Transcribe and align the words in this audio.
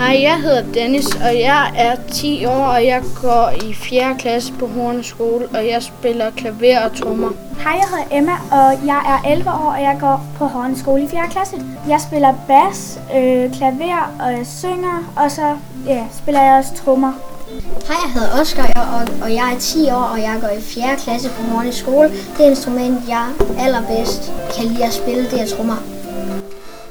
Hej, 0.00 0.18
jeg 0.22 0.40
hedder 0.40 0.62
Dennis, 0.74 1.06
og 1.06 1.34
jeg 1.40 1.72
er 1.76 1.96
10 2.12 2.46
år, 2.46 2.64
og 2.64 2.84
jeg 2.84 3.02
går 3.22 3.52
i 3.64 3.74
4. 3.74 4.14
klasse 4.18 4.52
på 4.52 4.66
Horne 4.66 5.04
Skole, 5.04 5.48
og 5.54 5.66
jeg 5.66 5.82
spiller 5.82 6.30
klaver 6.30 6.80
og 6.84 6.96
trommer. 6.96 7.30
Hej, 7.62 7.72
jeg 7.72 7.88
hedder 7.90 8.18
Emma, 8.18 8.32
og 8.32 8.86
jeg 8.86 9.20
er 9.24 9.30
11 9.30 9.50
år, 9.50 9.72
og 9.76 9.82
jeg 9.82 9.96
går 10.00 10.26
på 10.38 10.46
Horne 10.46 10.78
Skole 10.78 11.02
i 11.02 11.08
4. 11.08 11.20
klasse. 11.30 11.56
Jeg 11.88 12.00
spiller 12.00 12.34
bas, 12.48 13.00
øh, 13.16 13.54
klaver, 13.54 14.12
og 14.20 14.32
jeg 14.32 14.46
synger, 14.46 15.12
og 15.16 15.30
så 15.30 15.56
ja, 15.86 16.04
spiller 16.12 16.42
jeg 16.42 16.58
også 16.58 16.74
trommer. 16.84 17.12
Hej, 17.88 17.96
jeg 18.04 18.12
hedder 18.14 18.40
Oskar, 18.40 18.66
og, 18.94 19.24
og 19.24 19.30
jeg 19.34 19.52
er 19.54 19.58
10 19.58 19.90
år, 19.90 20.08
og 20.14 20.18
jeg 20.18 20.38
går 20.40 20.48
i 20.48 20.60
4. 20.60 20.84
klasse 21.04 21.28
på 21.28 21.42
Horne 21.42 21.72
Skole. 21.72 22.10
Det 22.38 22.44
instrument, 22.44 23.08
jeg 23.08 23.26
allerbedst 23.58 24.32
kan 24.56 24.64
lide 24.64 24.84
at 24.84 24.92
spille, 24.92 25.30
det 25.30 25.40
er 25.40 25.56
trommer. 25.56 25.76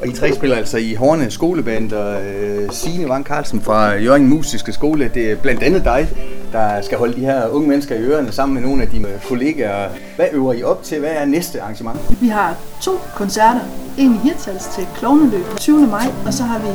Og 0.01 0.07
I 0.07 0.11
tre 0.11 0.33
spiller 0.33 0.57
altså 0.57 0.77
i 0.77 0.93
Horne 0.93 1.31
Skoleband, 1.31 1.93
og 1.93 2.21
øh, 2.25 2.69
Signe 2.71 3.09
Vang 3.09 3.25
Carlsen 3.25 3.61
fra 3.61 3.93
Jørgen 3.93 4.27
Musiske 4.27 4.71
Skole. 4.73 5.11
Det 5.13 5.31
er 5.31 5.35
blandt 5.35 5.63
andet 5.63 5.83
dig, 5.83 6.09
der 6.51 6.81
skal 6.81 6.97
holde 6.97 7.13
de 7.13 7.19
her 7.19 7.47
unge 7.47 7.67
mennesker 7.67 7.95
i 7.95 7.99
ørerne 7.99 8.31
sammen 8.31 8.53
med 8.53 8.69
nogle 8.69 8.83
af 8.83 8.87
dine 8.89 9.07
kollegaer. 9.27 9.89
Hvad 10.15 10.25
øver 10.31 10.53
I 10.53 10.63
op 10.63 10.83
til? 10.83 10.99
Hvad 10.99 11.09
er 11.09 11.25
næste 11.25 11.61
arrangement? 11.61 11.99
Vi 12.21 12.27
har 12.27 12.55
to 12.81 12.91
koncerter. 13.15 13.59
En 13.97 14.15
i 14.15 14.17
Hirtshals 14.17 14.65
til 14.75 14.87
Klovneløb 14.95 15.45
20. 15.57 15.87
maj, 15.87 16.05
og 16.25 16.33
så 16.33 16.43
har 16.43 16.59
vi 16.59 16.67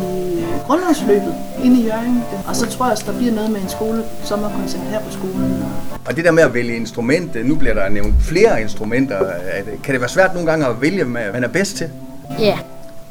grundlovsløbet 0.66 1.34
inde 1.64 1.80
i 1.80 1.84
Jørgen. 1.84 2.22
Og 2.48 2.56
så 2.56 2.66
tror 2.66 2.84
jeg 2.86 2.92
også, 2.92 3.04
der 3.06 3.18
bliver 3.18 3.32
noget 3.32 3.50
med 3.50 3.60
en 3.60 3.68
skole 3.68 4.04
sommerkoncert 4.24 4.82
her 4.82 5.00
på 5.00 5.12
skolen. 5.12 5.64
Og 6.06 6.16
det 6.16 6.24
der 6.24 6.32
med 6.32 6.42
at 6.42 6.54
vælge 6.54 6.76
instrument, 6.76 7.46
nu 7.48 7.54
bliver 7.54 7.74
der 7.74 7.88
nævnt 7.88 8.14
flere 8.20 8.60
instrumenter. 8.60 9.18
Kan 9.84 9.92
det 9.92 10.00
være 10.00 10.10
svært 10.10 10.34
nogle 10.34 10.50
gange 10.50 10.66
at 10.66 10.80
vælge, 10.80 11.04
hvad 11.04 11.32
man 11.32 11.44
er 11.44 11.48
bedst 11.48 11.76
til? 11.76 11.90
Ja. 12.38 12.44
Yeah. 12.44 12.58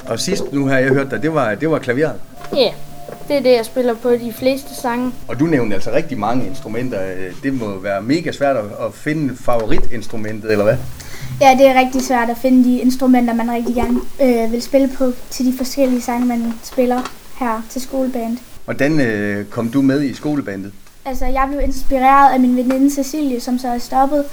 Og 0.08 0.20
sidst, 0.20 0.44
nu 0.54 0.68
har 0.68 0.78
jeg 0.78 0.90
hørt 0.90 1.12
dig, 1.12 1.22
det 1.22 1.34
var, 1.34 1.56
det 1.56 1.70
var 1.70 1.80
klaveret. 1.80 2.16
Ja, 2.56 2.62
yeah. 2.62 2.74
det 3.28 3.38
er 3.38 3.42
det, 3.42 3.52
jeg 3.52 3.66
spiller 3.66 3.94
på 3.94 4.12
de 4.12 4.34
fleste 4.34 4.76
sange. 4.82 5.12
Og 5.28 5.40
du 5.40 5.46
nævnte 5.46 5.76
altså 5.76 5.92
rigtig 5.92 6.18
mange 6.18 6.46
instrumenter. 6.48 7.00
Det 7.44 7.54
må 7.54 7.80
være 7.80 8.02
mega 8.02 8.32
svært 8.32 8.56
at 8.56 8.94
finde 8.94 9.36
favoritinstrumentet, 9.36 10.52
eller 10.52 10.64
hvad? 10.64 10.78
Ja, 11.42 11.56
det 11.58 11.68
er 11.68 11.80
rigtig 11.80 12.02
svært 12.02 12.30
at 12.30 12.38
finde 12.38 12.64
de 12.64 12.80
instrumenter, 12.80 13.34
man 13.34 13.52
rigtig 13.52 13.76
gerne 13.76 14.00
øh, 14.22 14.52
vil 14.52 14.62
spille 14.62 14.90
på 14.98 15.12
til 15.30 15.46
de 15.46 15.58
forskellige 15.58 16.02
sange, 16.02 16.26
man 16.26 16.54
spiller 16.64 17.12
her 17.40 17.66
til 17.70 17.82
skoleband. 17.82 18.38
Hvordan 18.66 19.00
øh, 19.00 19.46
kom 19.46 19.70
du 19.70 19.82
med 19.82 20.04
i 20.04 20.14
skolebandet? 20.14 20.72
Altså, 21.06 21.26
jeg 21.26 21.48
blev 21.50 21.62
inspireret 21.62 22.34
af 22.34 22.40
min 22.40 22.58
veninde 22.58 22.96
Cecilie, 22.96 23.40
som 23.42 23.60
så 23.60 23.68
er 23.68 23.78
stoppet 23.78 24.26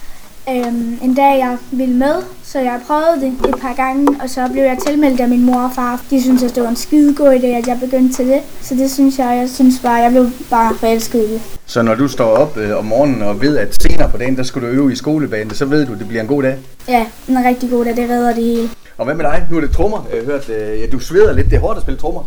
øhm, 0.48 0.98
en 1.02 1.14
dag, 1.14 1.38
jeg 1.38 1.56
ville 1.70 1.94
med, 1.94 2.14
så 2.44 2.58
jeg 2.58 2.80
prøvede 2.86 3.20
det 3.20 3.48
et 3.48 3.60
par 3.60 3.74
gange, 3.74 4.06
og 4.22 4.30
så 4.30 4.48
blev 4.52 4.62
jeg 4.62 4.78
tilmeldt 4.86 5.20
af 5.20 5.28
min 5.28 5.44
mor 5.46 5.60
og 5.60 5.70
far. 5.74 6.02
De 6.10 6.22
synes, 6.22 6.42
at 6.42 6.54
det 6.54 6.62
var 6.62 6.68
en 6.68 6.76
skide 6.76 7.14
god 7.14 7.34
idé, 7.34 7.46
at 7.46 7.66
jeg 7.66 7.78
begyndte 7.80 8.16
til 8.16 8.28
det. 8.28 8.40
Så 8.62 8.74
det 8.74 8.90
synes 8.90 9.18
jeg, 9.18 9.36
jeg 9.40 9.48
synes 9.50 9.74
bare, 9.82 9.94
jeg 9.94 10.10
blev 10.10 10.26
bare 10.50 10.74
forelsket 10.74 11.18
i 11.18 11.32
det. 11.32 11.40
Så 11.66 11.82
når 11.82 11.94
du 11.94 12.08
står 12.08 12.24
op 12.36 12.56
øh, 12.56 12.78
om 12.78 12.84
morgenen 12.84 13.22
og 13.22 13.40
ved, 13.40 13.56
at 13.58 13.76
senere 13.82 14.10
på 14.10 14.16
dagen, 14.16 14.36
der 14.36 14.42
skal 14.42 14.62
du 14.62 14.66
øve 14.66 14.92
i 14.92 14.96
skolebanen, 14.96 15.54
så 15.54 15.64
ved 15.64 15.86
du, 15.86 15.92
at 15.92 15.98
det 15.98 16.08
bliver 16.08 16.22
en 16.22 16.28
god 16.28 16.42
dag? 16.42 16.58
Ja, 16.88 17.06
en 17.28 17.44
rigtig 17.44 17.70
god 17.70 17.84
dag. 17.84 17.96
Det 17.96 18.10
redder 18.10 18.34
det 18.34 18.44
hele. 18.44 18.70
Og 18.98 19.04
hvad 19.04 19.14
med 19.14 19.24
dig? 19.24 19.46
Nu 19.50 19.56
er 19.56 19.60
det 19.60 19.70
trommer. 19.70 20.06
Jeg 20.12 20.18
har 20.20 20.32
hørt, 20.32 20.48
øh, 20.48 20.80
ja, 20.80 20.86
du 20.86 20.98
sveder 20.98 21.32
lidt. 21.32 21.50
Det 21.50 21.56
er 21.56 21.60
hårdt 21.60 21.76
at 21.76 21.82
spille 21.82 22.00
trommer. 22.00 22.22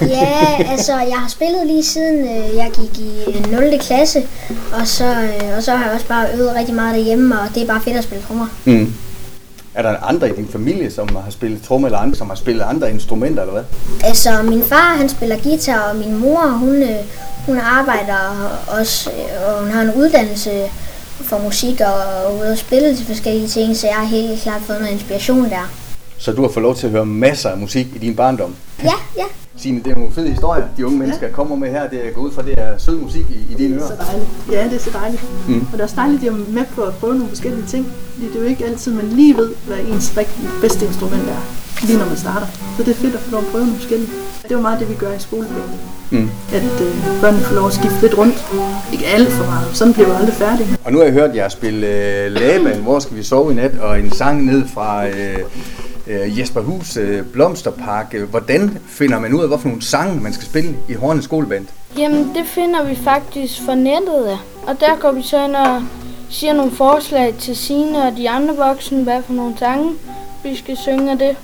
Ja, 0.00 0.70
altså 0.72 0.92
jeg 0.92 1.16
har 1.18 1.28
spillet 1.28 1.66
lige 1.66 1.84
siden 1.84 2.18
øh, 2.18 2.56
jeg 2.56 2.70
gik 2.80 2.98
i 2.98 3.50
0. 3.50 3.78
klasse, 3.80 4.22
og 4.72 4.86
så, 4.86 5.04
øh, 5.04 5.56
og 5.56 5.62
så 5.62 5.70
har 5.70 5.84
jeg 5.84 5.94
også 5.94 6.06
bare 6.06 6.26
øvet 6.34 6.54
rigtig 6.54 6.74
meget 6.74 6.94
derhjemme, 6.94 7.40
og 7.40 7.54
det 7.54 7.62
er 7.62 7.66
bare 7.66 7.80
fedt 7.80 7.96
at 7.96 8.04
spille 8.04 8.24
trommer. 8.24 8.46
Mm. 8.64 8.92
Er 9.74 9.82
der 9.82 9.96
andre 10.08 10.30
i 10.30 10.32
din 10.36 10.48
familie, 10.48 10.90
som 10.90 11.16
har 11.24 11.30
spillet 11.30 11.62
trommer, 11.62 11.88
eller 11.88 11.98
andre, 11.98 12.16
som 12.16 12.28
har 12.28 12.36
spillet 12.36 12.64
andre 12.64 12.90
instrumenter, 12.90 13.42
eller 13.42 13.52
hvad? 13.52 13.64
Altså, 14.04 14.42
min 14.42 14.62
far, 14.64 14.96
han 14.96 15.08
spiller 15.08 15.36
guitar, 15.42 15.90
og 15.90 15.96
min 15.96 16.18
mor, 16.18 16.40
hun, 16.40 16.82
øh, 16.82 16.96
hun 17.46 17.58
arbejder 17.58 18.50
også, 18.80 19.10
og 19.46 19.62
hun 19.62 19.70
har 19.70 19.82
en 19.82 19.94
uddannelse 19.96 20.50
for 21.22 21.38
musik, 21.38 21.80
og 21.80 22.34
ude 22.38 22.52
at 22.52 22.58
spille 22.58 22.96
til 22.96 23.06
forskellige 23.06 23.48
ting, 23.48 23.76
så 23.76 23.86
jeg 23.86 23.96
har 23.96 24.04
helt 24.04 24.42
klart 24.42 24.62
fået 24.62 24.80
noget 24.80 24.92
inspiration 24.92 25.44
der. 25.44 25.70
Så 26.18 26.32
du 26.32 26.42
har 26.42 26.48
fået 26.48 26.62
lov 26.62 26.76
til 26.76 26.86
at 26.86 26.92
høre 26.92 27.06
masser 27.06 27.50
af 27.50 27.58
musik 27.58 27.86
i 27.94 27.98
din 27.98 28.16
barndom? 28.16 28.54
Ja, 28.84 28.92
ja. 29.16 29.24
Signe, 29.56 29.80
det 29.84 29.90
er 29.92 29.94
nogle 29.94 30.12
fede 30.12 30.28
historier, 30.28 30.64
de 30.76 30.86
unge 30.86 30.98
mennesker 30.98 31.26
ja. 31.26 31.32
kommer 31.32 31.56
med 31.56 31.70
her. 31.70 31.88
Det 31.88 32.06
er 32.06 32.10
gået 32.10 32.26
ud 32.26 32.32
fra, 32.32 32.42
det 32.42 32.54
er 32.56 32.78
sød 32.78 32.96
musik 32.96 33.26
i, 33.30 33.52
i 33.52 33.54
dine 33.54 33.74
ører. 33.74 33.86
Det 33.86 33.98
er 33.98 34.04
så 34.04 34.10
dejligt. 34.10 34.30
Ja, 34.52 34.64
det 34.64 34.74
er 34.74 34.78
så 34.78 34.90
dejligt. 34.90 35.24
Mm. 35.48 35.60
Og 35.60 35.72
det 35.72 35.80
er 35.80 35.84
også 35.84 35.96
dejligt, 35.96 36.18
at 36.18 36.24
jeg 36.24 36.32
er 36.32 36.52
med 36.58 36.64
på 36.74 36.82
at 36.82 36.94
prøve 36.94 37.14
nogle 37.14 37.28
forskellige 37.28 37.66
ting. 37.66 37.86
Fordi 38.12 38.26
det 38.26 38.36
er 38.36 38.40
jo 38.40 38.46
ikke 38.46 38.64
altid, 38.64 38.92
man 38.92 39.04
lige 39.04 39.36
ved, 39.36 39.50
hvad 39.66 39.78
ens 39.78 40.16
rigtig 40.16 40.44
bedste 40.60 40.86
instrument 40.86 41.22
er, 41.22 41.42
lige 41.86 41.98
når 41.98 42.06
man 42.06 42.16
starter. 42.16 42.46
Så 42.76 42.82
det 42.84 42.90
er 42.90 42.94
fedt 42.94 43.14
at 43.14 43.20
få 43.20 43.30
lov 43.30 43.40
at 43.40 43.46
prøve 43.46 43.64
nogle 43.64 43.78
forskellige. 43.78 44.10
Det 44.42 44.50
er 44.50 44.54
jo 44.54 44.60
meget 44.62 44.80
det, 44.80 44.88
vi 44.88 44.94
gør 44.94 45.12
i 45.12 45.18
skolebanen. 45.18 45.78
Mm. 46.10 46.30
At 46.52 46.76
øh, 46.86 46.94
børnene 47.20 47.42
får 47.42 47.54
lov 47.54 47.66
at 47.66 47.72
skifte 47.72 48.00
lidt 48.00 48.18
rundt. 48.18 48.36
Ikke 48.92 49.06
alt 49.06 49.28
for 49.28 49.44
meget. 49.44 49.76
Sådan 49.76 49.92
bliver 49.94 50.08
vi 50.08 50.14
aldrig 50.20 50.34
færdige. 50.34 50.68
Og 50.84 50.92
nu 50.92 50.98
har 50.98 51.04
jeg 51.04 51.12
hørt 51.12 51.36
jer 51.36 51.48
spille 51.48 51.86
øh, 51.86 52.32
Laban, 52.32 52.82
Hvor 52.82 52.98
skal 52.98 53.16
vi 53.16 53.22
sove 53.22 53.52
i 53.52 53.54
nat? 53.54 53.78
Og 53.78 54.00
en 54.00 54.10
sang 54.12 54.44
ned 54.44 54.62
fra... 54.74 55.06
Øh, 55.06 55.38
Jesper 56.10 56.60
Hus 56.60 56.98
Blomsterpark. 57.32 58.14
Hvordan 58.14 58.78
finder 58.86 59.20
man 59.20 59.34
ud 59.34 59.42
af, 59.42 59.48
hvorfor 59.48 59.68
nogle 59.68 59.82
sange 59.82 60.20
man 60.20 60.32
skal 60.32 60.46
spille 60.46 60.76
i 60.88 60.94
Hornets 60.94 61.24
skoleband? 61.24 61.66
Jamen, 61.98 62.24
det 62.34 62.46
finder 62.46 62.84
vi 62.84 62.96
faktisk 62.96 63.62
fra 63.66 63.74
nettet 63.74 64.24
af. 64.26 64.38
Og 64.66 64.80
der 64.80 64.96
går 65.00 65.12
vi 65.12 65.22
så 65.22 65.44
ind 65.44 65.56
og 65.56 65.82
siger 66.30 66.52
nogle 66.52 66.72
forslag 66.72 67.34
til 67.38 67.56
sine 67.56 68.02
og 68.02 68.16
de 68.16 68.30
andre 68.30 68.56
voksne, 68.56 69.02
hvad 69.02 69.22
for 69.22 69.32
nogle 69.32 69.54
sange 69.58 69.92
vi 70.44 70.56
skal 70.56 70.76
synge 70.76 71.10
af 71.10 71.18
det. 71.18 71.36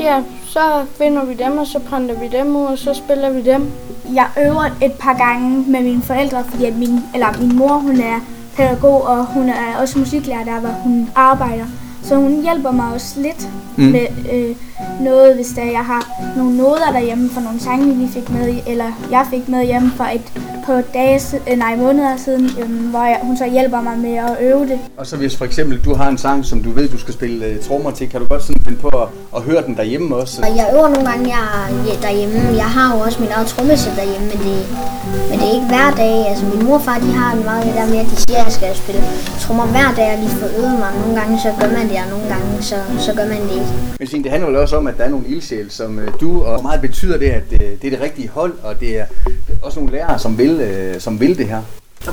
Ja, 0.00 0.22
så 0.46 0.60
finder 0.98 1.24
vi 1.24 1.34
dem, 1.34 1.58
og 1.58 1.66
så 1.66 1.78
printer 1.78 2.20
vi 2.20 2.28
dem 2.28 2.56
ud, 2.56 2.64
og 2.64 2.78
så 2.78 2.94
spiller 2.94 3.30
vi 3.30 3.42
dem. 3.42 3.70
Jeg 4.14 4.26
øver 4.46 4.76
et 4.82 4.92
par 4.92 5.16
gange 5.16 5.64
med 5.68 5.80
mine 5.80 6.02
forældre, 6.02 6.44
fordi 6.50 6.64
at 6.64 6.76
min, 6.76 7.00
eller 7.14 7.26
min 7.40 7.56
mor 7.56 7.78
hun 7.78 8.00
er 8.00 8.20
pædagog, 8.56 9.02
og 9.02 9.26
hun 9.26 9.48
er 9.48 9.76
også 9.80 9.98
musiklærer 9.98 10.44
der, 10.44 10.60
hvor 10.60 10.70
hun 10.70 11.10
arbejder. 11.14 11.64
Så 12.02 12.16
hun 12.16 12.42
hjælper 12.42 12.70
mig 12.70 12.92
også 12.94 13.20
lidt 13.20 13.48
mm. 13.76 13.84
med 13.84 14.06
øh, 14.32 14.56
noget, 15.00 15.34
hvis 15.34 15.48
der 15.48 15.64
jeg 15.64 15.84
har 15.84 16.10
nogle 16.36 16.56
noder 16.56 16.92
derhjemme 16.92 17.30
for 17.30 17.40
nogle 17.40 17.60
sange, 17.60 17.94
vi 17.94 18.08
fik 18.08 18.30
med, 18.30 18.54
eller 18.66 19.08
jeg 19.10 19.26
fik 19.30 19.48
med 19.48 19.64
hjemme 19.66 19.92
for 19.96 20.04
et 20.04 20.32
på 20.66 20.72
dage, 20.94 21.20
øh, 21.50 21.58
nej, 21.58 21.76
måneder 21.76 22.16
siden, 22.16 22.50
øh, 22.60 22.90
hvor 22.90 23.04
jeg, 23.04 23.20
hun 23.22 23.36
så 23.36 23.46
hjælper 23.50 23.80
mig 23.80 23.98
med 23.98 24.14
at 24.16 24.36
øve 24.40 24.64
det. 24.68 24.78
Og 24.96 25.06
så 25.06 25.16
hvis 25.16 25.36
for 25.36 25.44
eksempel 25.44 25.80
du 25.84 25.94
har 25.94 26.08
en 26.08 26.18
sang, 26.18 26.44
som 26.44 26.62
du 26.62 26.70
ved, 26.70 26.88
du 26.88 26.98
skal 26.98 27.14
spille 27.14 27.50
uh, 27.50 27.64
trommer 27.66 27.90
til, 27.90 28.08
kan 28.10 28.20
du 28.20 28.26
godt 28.26 28.42
sådan 28.42 28.62
finde 28.64 28.78
på 28.78 28.88
at, 28.88 29.08
at 29.36 29.42
høre 29.42 29.62
den 29.66 29.74
derhjemme 29.76 30.16
også? 30.16 30.42
Og 30.42 30.56
jeg 30.56 30.66
øver 30.74 30.88
nogle 30.88 31.06
gange 31.10 31.24
jeg, 31.36 32.02
derhjemme. 32.02 32.38
Jeg 32.62 32.70
har 32.76 32.86
jo 32.94 33.00
også 33.06 33.18
min 33.20 33.30
eget 33.36 33.46
trommesæt 33.46 33.92
derhjemme, 33.96 34.26
men 34.32 34.38
det, 34.46 34.56
men 35.30 35.36
det 35.40 35.46
er 35.50 35.54
ikke 35.58 35.70
hver 35.74 35.90
dag. 36.02 36.16
Altså 36.30 36.44
min 36.52 36.60
mor 36.66 36.74
og 36.74 36.82
far, 36.86 36.98
de 37.06 37.10
har 37.20 37.28
en 37.36 37.44
meget 37.44 37.62
det 37.66 37.74
der 37.74 37.86
med, 37.92 37.98
at 38.04 38.08
de 38.12 38.16
siger, 38.22 38.38
at 38.40 38.44
jeg 38.48 38.52
skal 38.58 38.70
spille 38.82 39.02
trommer 39.42 39.66
hver 39.74 39.88
dag, 39.98 40.08
og 40.14 40.18
lige 40.22 40.34
få 40.42 40.46
øvet 40.60 40.76
mig. 40.82 40.90
Nogle 41.02 41.14
gange 41.20 41.34
så 41.44 41.50
gør 41.60 41.70
man 41.78 41.84
det, 41.90 41.91
og 42.00 42.10
nogle 42.10 42.28
gange 42.28 42.62
så, 42.62 42.76
så 42.98 43.12
gør 43.14 43.26
man 43.28 43.42
det 43.42 43.52
ikke. 43.52 43.72
Men 43.98 44.08
Signe, 44.08 44.24
det 44.24 44.30
handler 44.30 44.48
vel 44.48 44.58
også 44.58 44.76
om, 44.76 44.86
at 44.86 44.98
der 44.98 45.04
er 45.04 45.08
nogle 45.08 45.26
ildsjæl, 45.26 45.70
som 45.70 45.98
uh, 45.98 46.04
du, 46.20 46.42
og 46.42 46.52
hvor 46.52 46.62
meget 46.62 46.80
betyder 46.80 47.18
det, 47.18 47.30
at 47.30 47.42
uh, 47.52 47.58
det 47.58 47.84
er 47.84 47.90
det 47.90 48.00
rigtige 48.00 48.28
hold, 48.28 48.54
og 48.62 48.80
det 48.80 48.98
er 49.00 49.04
også 49.62 49.80
nogle 49.80 49.92
lærere, 49.92 50.18
som 50.18 50.38
vil, 50.38 50.52
uh, 50.94 51.00
som 51.00 51.20
vil 51.20 51.38
det 51.38 51.46
her? 51.46 51.62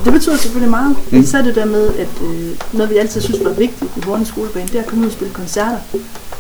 Det 0.06 0.14
betyder 0.14 0.38
selvfølgelig 0.38 0.72
meget. 0.72 0.96
Mm. 1.12 1.20
Især 1.20 1.42
det 1.42 1.56
der 1.56 1.66
med, 1.66 1.88
at 1.96 2.14
øh, 2.24 2.58
noget 2.74 2.90
vi 2.90 2.98
altid 2.98 3.22
synes 3.22 3.44
var 3.44 3.54
vigtigt 3.54 3.92
i 3.98 4.06
vores 4.06 4.28
skolebane, 4.28 4.68
det 4.68 4.76
er 4.76 4.80
at 4.80 4.86
komme 4.86 5.02
ud 5.02 5.08
og 5.08 5.14
spille 5.14 5.34
koncerter. 5.34 5.78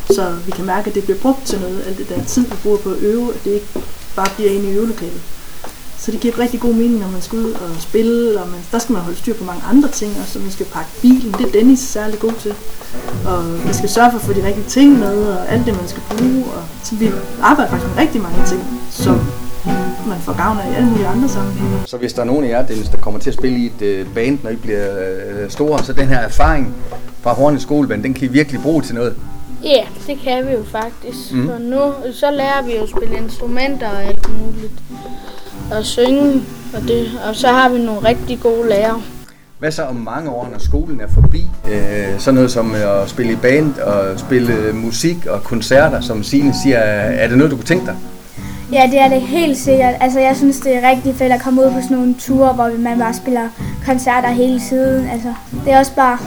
Så 0.09 0.35
vi 0.45 0.51
kan 0.51 0.66
mærke, 0.66 0.89
at 0.89 0.95
det 0.95 1.03
bliver 1.03 1.19
brugt 1.19 1.45
til 1.45 1.59
noget, 1.59 1.83
alt 1.88 1.97
det 1.97 2.09
der 2.09 2.23
tid, 2.23 2.45
vi 2.45 2.56
bruger 2.63 2.77
på 2.77 2.89
at 2.89 2.97
øve, 3.01 3.33
at 3.33 3.39
det 3.45 3.51
ikke 3.51 3.67
bare 4.16 4.27
bliver 4.35 4.51
inde 4.51 4.69
i 4.69 4.75
øvelokalet. 4.75 5.21
Så 6.00 6.12
det 6.12 6.20
giver 6.20 6.40
rigtig 6.40 6.60
god 6.60 6.74
mening, 6.74 7.00
når 7.00 7.12
man 7.12 7.22
skal 7.22 7.38
ud 7.40 7.52
og 7.52 7.70
spille, 7.80 8.42
og 8.42 8.48
man, 8.48 8.60
der 8.72 8.80
skal 8.80 8.94
man 8.94 9.02
holde 9.02 9.18
styr 9.18 9.34
på 9.34 9.44
mange 9.44 9.62
andre 9.70 9.90
ting, 9.90 10.12
og 10.22 10.28
så 10.28 10.40
man 10.40 10.52
skal 10.52 10.66
pakke 10.66 10.90
bilen, 11.02 11.32
det 11.32 11.42
er 11.48 11.52
Dennis 11.52 11.80
særlig 11.80 12.20
god 12.20 12.34
til. 12.40 12.54
Og 13.26 13.44
man 13.66 13.74
skal 13.74 13.90
sørge 13.90 14.12
for 14.12 14.20
at 14.20 14.26
få 14.26 14.34
de 14.34 14.46
rigtige 14.48 14.66
ting 14.66 15.00
med, 15.00 15.28
og 15.28 15.50
alt 15.52 15.66
det, 15.66 15.76
man 15.78 15.88
skal 15.88 16.02
bruge. 16.10 16.44
Og, 16.46 16.64
så 16.84 16.96
vi 16.96 17.12
arbejder 17.42 17.72
faktisk 17.72 17.90
med 17.90 17.98
rigtig 18.04 18.22
mange 18.22 18.46
ting, 18.48 18.62
som 18.90 19.16
man 20.08 20.20
får 20.22 20.38
gavn 20.38 20.58
af 20.60 20.72
i 20.72 20.76
alle 20.76 20.90
mulige 20.90 21.08
andre 21.08 21.30
sammenhænge. 21.30 21.78
Så 21.86 21.98
hvis 21.98 22.13
der 22.13 22.22
er 22.22 22.25
nogen 22.25 22.44
af 22.45 22.50
jer, 22.50 22.68
Dennis, 22.68 22.90
der 22.90 22.98
kommer 22.98 23.19
til 23.19 23.30
at 23.30 23.34
spille 23.34 23.57
i 23.60 23.66
et 23.66 23.81
øh, 23.81 24.07
band, 24.16 24.40
når 24.44 24.50
I 24.50 24.56
bliver 24.56 24.88
øh, 25.00 25.50
store, 25.50 25.84
så 25.84 25.94
den 25.94 26.07
her 26.07 26.19
erfaring 26.19 26.75
fra 27.22 27.34
Hornets 27.34 27.63
skoleband, 27.63 28.04
den 28.04 28.13
kan 28.13 28.24
I 28.24 28.31
virkelig 28.31 28.62
bruge 28.62 28.81
til 28.81 28.95
noget? 28.95 29.16
Ja, 29.63 29.84
det 30.07 30.19
kan 30.24 30.48
vi 30.48 30.52
jo 30.52 30.63
faktisk. 30.72 31.34
Mm. 31.34 31.48
Så 31.48 31.57
nu 31.60 32.13
så 32.13 32.31
lærer 32.31 32.62
vi 32.66 32.75
jo 32.75 32.84
at 32.84 32.90
spille 32.90 33.18
instrumenter 33.18 33.90
og 33.90 34.04
alt 34.04 34.30
muligt. 34.40 34.72
Og 35.71 35.86
synge, 35.86 36.42
og, 36.74 36.81
det, 36.81 37.07
og 37.30 37.36
så 37.36 37.48
har 37.48 37.69
vi 37.69 37.80
nogle 37.80 38.07
rigtig 38.07 38.39
gode 38.39 38.69
lærere. 38.69 39.01
Hvad 39.60 39.71
så 39.71 39.83
om 39.83 39.95
mange 39.95 40.30
år, 40.30 40.50
når 40.51 40.60
skolen 40.60 41.01
er 41.01 41.07
forbi? 41.13 41.48
Øh, 41.71 42.19
sådan 42.19 42.36
noget 42.36 42.51
som 42.51 42.74
at 42.75 43.10
spille 43.10 43.33
i 43.33 43.36
band 43.36 43.77
og 43.77 44.19
spille 44.19 44.74
musik 44.74 45.25
og 45.25 45.44
koncerter, 45.44 46.01
som 46.01 46.24
Signe 46.24 46.54
siger. 46.63 46.77
Er 46.77 47.27
det 47.27 47.38
noget, 47.38 47.51
du 47.51 47.56
kunne 47.56 47.66
tænke 47.66 47.86
dig? 47.86 47.95
Ja, 48.71 48.83
det 48.92 49.00
er 49.00 49.07
det 49.10 49.21
helt 49.21 49.57
sikkert. 49.57 49.94
Altså, 50.00 50.19
jeg 50.19 50.36
synes, 50.36 50.60
det 50.60 50.75
er 50.75 50.89
rigtig 50.89 51.16
fedt 51.16 51.33
at 51.33 51.42
komme 51.42 51.62
ud 51.62 51.71
på 51.71 51.81
sådan 51.81 51.98
nogle 51.98 52.16
ture, 52.19 52.54
hvor 52.54 52.71
man 52.80 53.00
bare 53.00 53.13
spiller 53.13 53.50
koncerter 53.86 54.30
hele 54.30 54.62
tiden. 54.69 55.10
Altså, 55.10 55.33
det 55.66 55.74
er 55.74 55.80
også 55.80 55.95
bare 55.95 56.18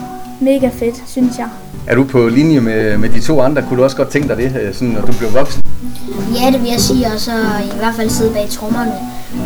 mega 0.41 0.69
fedt, 0.69 1.03
synes 1.07 1.39
jeg. 1.39 1.49
Er 1.87 1.95
du 1.95 2.05
på 2.05 2.29
linje 2.29 2.61
med, 2.61 2.99
med 2.99 3.09
de 3.09 3.21
to 3.21 3.41
andre? 3.41 3.63
Kunne 3.63 3.79
du 3.79 3.85
også 3.85 3.97
godt 3.97 4.09
tænke 4.09 4.29
dig 4.29 4.37
det, 4.37 4.71
sådan, 4.73 4.89
når 4.89 5.01
du 5.01 5.13
bliver 5.13 5.31
voksen? 5.31 5.63
Ja, 6.41 6.51
det 6.51 6.63
vil 6.63 6.71
jeg 6.71 6.81
sige, 6.81 7.07
og 7.07 7.21
så 7.21 7.33
i 7.75 7.77
hvert 7.79 7.95
fald 7.95 8.11
sidde 8.11 8.33
bag 8.33 8.49
trommerne. 8.51 8.93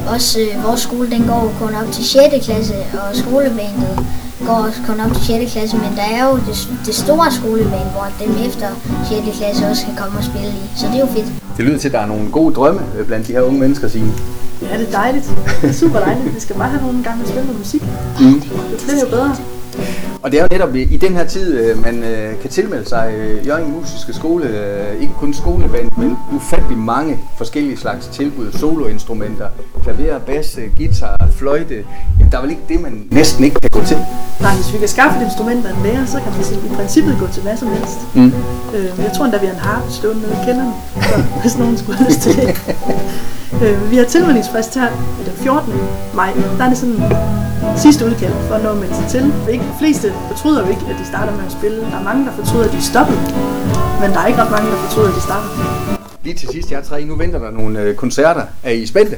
Også 0.09 0.41
øh, 0.41 0.65
vores 0.67 0.81
skole, 0.81 1.11
den 1.11 1.23
går 1.27 1.53
kun 1.61 1.75
op 1.75 1.93
til 1.93 2.05
6. 2.05 2.45
klasse, 2.47 2.75
og 2.75 3.17
skolebanet 3.17 4.07
går 4.47 4.53
også 4.53 4.81
kun 4.87 5.01
op 5.01 5.13
til 5.17 5.25
6. 5.25 5.53
klasse, 5.53 5.77
men 5.77 5.93
der 5.97 6.07
er 6.17 6.31
jo 6.31 6.37
det, 6.37 6.69
det 6.87 6.95
store 6.95 7.33
skolebane, 7.33 7.91
hvor 7.95 8.07
dem 8.21 8.31
efter 8.49 8.69
6. 9.09 9.39
klasse 9.39 9.67
også 9.71 9.85
kan 9.85 9.97
komme 9.97 10.19
og 10.19 10.25
spille 10.25 10.49
i. 10.49 10.63
Så 10.77 10.87
det 10.87 10.95
er 10.95 11.01
jo 11.01 11.07
fedt. 11.07 11.27
Det 11.57 11.65
lyder 11.65 11.79
til, 11.79 11.89
at 11.89 11.95
der 11.95 12.01
er 12.01 12.07
nogle 12.07 12.31
gode 12.31 12.55
drømme 12.55 12.81
øh, 12.99 13.07
blandt 13.07 13.27
de 13.27 13.33
her 13.33 13.41
unge 13.41 13.61
mennesker, 13.61 13.89
Signe. 13.89 14.13
Ja, 14.63 14.79
det 14.79 14.89
er 14.89 14.93
dejligt. 14.93 15.31
Det 15.63 15.71
er 15.71 15.75
super 15.75 15.99
dejligt. 15.99 16.35
Vi 16.35 16.41
skal 16.41 16.57
bare 16.57 16.69
have 16.69 16.83
nogle 16.83 17.03
gange 17.05 17.23
at 17.23 17.29
spille 17.29 17.47
noget 17.47 17.59
musik. 17.59 17.83
Mm. 18.21 18.41
Det 18.41 18.81
bliver 18.87 19.01
jo 19.01 19.09
bedre. 19.11 19.37
Og 20.27 20.33
det 20.33 20.39
er 20.39 20.43
jo 20.43 20.49
netop 20.51 20.75
i 20.75 20.97
den 20.97 21.13
her 21.17 21.27
tid, 21.27 21.61
øh, 21.61 21.83
man 21.83 22.03
øh, 22.03 22.41
kan 22.41 22.51
tilmelde 22.51 22.89
sig 22.89 23.15
øh, 23.19 23.47
Jørgen 23.47 23.73
Musiske 23.73 24.13
Skole, 24.13 24.49
ikke 25.01 25.13
kun 25.13 25.35
skoleband, 25.35 25.91
men 25.99 26.17
ufattelig 26.37 26.79
mange 26.79 27.19
forskellige 27.37 27.77
slags 27.77 28.07
tilbud, 28.07 28.53
soloinstrumenter, 28.53 29.49
klaver, 29.83 30.19
bas, 30.19 30.59
guitar, 30.77 31.17
fløjte. 31.33 31.85
Jamen, 32.19 32.33
der 32.33 32.39
er 32.39 32.43
vel 32.43 32.51
ikke 32.51 32.63
det, 32.69 32.81
man 32.81 33.09
næsten 33.11 33.45
ikke 33.45 33.61
kan 33.61 33.71
gå 33.71 33.85
til. 33.85 33.97
Nej, 34.41 34.55
hvis 34.55 34.73
vi 34.75 34.79
kan 34.79 34.89
skaffe 34.89 35.19
et 35.21 35.25
instrument 35.25 35.67
af 35.67 35.73
en 35.77 35.83
lærer, 35.83 36.07
så 36.07 36.19
kan 36.25 36.33
man 36.37 36.45
sige, 36.45 36.61
i 36.67 36.75
princippet 36.79 37.17
gå 37.21 37.27
til 37.35 37.43
hvad 37.43 37.57
som 37.57 37.69
helst. 37.69 37.99
Mm. 38.15 38.33
Øh, 38.75 38.91
jeg 39.07 39.13
tror 39.17 39.25
endda, 39.25 39.39
vi 39.39 39.47
har 39.47 39.55
en 39.55 39.61
harpe 39.61 39.93
stående 39.93 40.21
nede 40.23 40.33
i 40.33 40.45
kælderen, 40.45 40.73
så, 41.03 41.17
hvis 41.43 41.59
nogen 41.59 41.79
skulle 41.79 41.97
have 41.99 42.09
lyst 42.11 42.21
til 42.21 42.37
det. 42.37 42.49
øh, 43.63 43.91
vi 43.91 43.97
har 43.97 44.05
tilmeldingsfrist 44.05 44.75
her 44.75 44.89
den 45.27 45.33
14. 45.37 45.73
maj. 46.15 46.31
Der 46.59 46.65
er 46.65 46.69
det 46.69 46.79
sådan 46.79 47.01
sidste 47.77 48.07
udkald 48.07 48.33
for 48.49 48.55
at 48.55 48.63
nå 48.63 48.71
at 48.71 48.77
melde 48.77 48.95
sig 48.95 49.07
til. 49.09 49.33
For 49.45 49.51
ikke, 49.51 49.65
de 49.65 49.77
fleste 49.79 50.13
fortryder 50.29 50.61
jo 50.65 50.69
ikke, 50.71 50.83
at 50.91 50.97
de 51.01 51.07
starter 51.07 51.33
med 51.37 51.45
at 51.47 51.53
spille. 51.53 51.81
Der 51.81 51.99
er 52.01 52.03
mange, 52.03 52.27
der 52.27 52.33
fortryder, 52.33 52.65
at 52.65 52.73
de 52.73 52.83
stoppede. 52.83 53.19
Men 54.01 54.11
der 54.15 54.21
er 54.23 54.27
ikke 54.27 54.41
ret 54.43 54.51
mange, 54.51 54.71
der 54.71 54.77
fortryder, 54.77 55.09
at 55.09 55.15
de 55.15 55.21
starter. 55.21 55.49
Lige 56.25 56.37
til 56.37 56.49
sidst, 56.53 56.71
jeg 56.71 56.85
tre, 56.85 57.05
nu 57.05 57.17
venter 57.17 57.39
der 57.39 57.51
nogle 57.51 57.81
øh, 57.81 57.95
koncerter. 57.95 58.43
Er 58.63 58.71
I 58.71 58.87
spændte? 58.87 59.17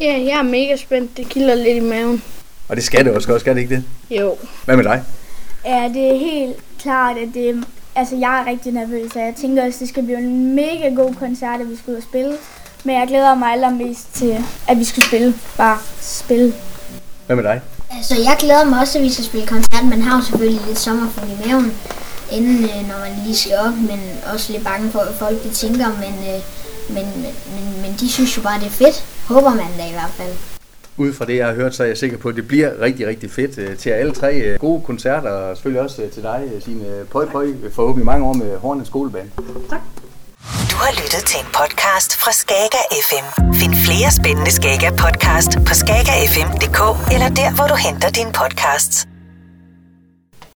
Ja, 0.00 0.12
jeg 0.30 0.38
er 0.38 0.42
mega 0.42 0.76
spændt. 0.76 1.16
Det 1.16 1.28
kilder 1.28 1.54
lidt 1.54 1.76
i 1.76 1.80
maven. 1.80 2.22
Og 2.68 2.76
det 2.76 2.84
skal 2.84 3.04
det 3.04 3.12
også, 3.12 3.38
skal 3.38 3.54
det 3.54 3.60
ikke 3.60 3.74
det? 3.74 3.84
Jo. 4.10 4.36
Hvad 4.64 4.76
med 4.76 4.84
dig? 4.84 5.02
Ja, 5.64 5.90
det 5.94 6.14
er 6.14 6.18
helt 6.18 6.56
klart, 6.80 7.16
at 7.16 7.28
det, 7.34 7.64
altså 7.94 8.16
jeg 8.16 8.40
er 8.40 8.50
rigtig 8.50 8.72
nervøs, 8.72 9.10
og 9.16 9.20
jeg 9.20 9.34
tænker 9.40 9.66
også, 9.66 9.76
at 9.76 9.80
det 9.80 9.88
skal 9.88 10.02
blive 10.02 10.18
en 10.18 10.54
mega 10.54 10.88
god 10.88 11.14
koncert, 11.14 11.60
at 11.60 11.70
vi 11.70 11.76
skal 11.76 11.90
ud 11.90 11.96
og 11.96 12.02
spille. 12.02 12.36
Men 12.84 12.96
jeg 12.96 13.08
glæder 13.08 13.34
mig 13.34 13.52
allermest 13.52 14.14
til, 14.14 14.44
at 14.68 14.78
vi 14.78 14.84
skal 14.84 15.02
spille. 15.02 15.34
Bare 15.56 15.78
spille. 16.00 16.54
Hvad 17.26 17.36
med 17.36 17.44
dig? 17.44 17.60
Altså, 17.90 18.14
jeg 18.14 18.36
glæder 18.38 18.64
mig 18.64 18.80
også, 18.80 18.98
at 18.98 19.04
vi 19.04 19.12
skal 19.12 19.24
spille 19.24 19.46
koncert. 19.46 19.84
Man 19.84 20.02
har 20.02 20.18
jo 20.18 20.24
selvfølgelig 20.24 20.60
lidt 20.66 20.78
sommerfugl 20.78 21.30
i 21.30 21.48
maven, 21.48 21.72
inden 22.32 22.64
øh, 22.64 22.88
når 22.88 22.98
man 22.98 23.12
lige 23.24 23.36
skal 23.36 23.58
op, 23.58 23.74
men 23.74 24.00
også 24.32 24.52
lidt 24.52 24.64
bange 24.64 24.90
for, 24.90 25.02
hvad 25.04 25.14
folk 25.14 25.42
de 25.42 25.50
tænker. 25.50 25.86
Men, 25.88 26.14
øh, 26.34 26.40
men, 26.88 27.06
men, 27.54 27.82
men 27.82 27.96
de 28.00 28.12
synes 28.12 28.36
jo 28.36 28.42
bare, 28.42 28.58
det 28.58 28.66
er 28.66 28.70
fedt. 28.70 29.04
Håber 29.28 29.50
man 29.50 29.66
da 29.78 29.88
i 29.88 29.92
hvert 29.92 30.12
fald. 30.16 30.55
Ud 30.98 31.12
fra 31.12 31.24
det, 31.24 31.36
jeg 31.36 31.46
har 31.46 31.54
hørt, 31.54 31.74
så 31.74 31.82
er 31.82 31.86
jeg 31.86 31.96
sikker 31.96 32.18
på, 32.18 32.28
at 32.28 32.36
det 32.36 32.48
bliver 32.48 32.80
rigtig, 32.80 33.06
rigtig 33.06 33.30
fedt 33.30 33.58
øh, 33.58 33.76
til 33.76 33.90
alle 33.90 34.12
tre 34.12 34.34
øh, 34.40 34.58
gode 34.58 34.82
koncerter, 34.82 35.30
og 35.30 35.56
selvfølgelig 35.56 35.82
også 35.82 36.02
øh, 36.02 36.10
til 36.10 36.22
dig, 36.22 36.42
Signe 36.60 37.04
Pøj 37.12 37.26
Pøj, 37.26 37.46
forhåbentlig 37.72 38.06
mange 38.06 38.26
år 38.26 38.32
med 38.32 38.56
Hornets 38.56 38.88
Skoleband. 38.88 39.30
Du 40.70 40.76
har 40.84 40.92
lyttet 41.02 41.22
til 41.26 41.40
en 41.40 41.46
podcast 41.60 42.16
fra 42.16 42.32
Skager 42.32 42.84
FM. 43.08 43.26
Find 43.54 43.74
flere 43.86 44.10
spændende 44.20 44.50
Skager 44.50 44.90
podcast 44.90 45.50
på 45.66 45.74
skagerfm.dk 45.74 46.80
eller 47.14 47.28
der, 47.28 47.54
hvor 47.56 47.66
du 47.66 47.74
henter 47.74 48.10
dine 48.10 48.32
podcasts. 48.32 49.15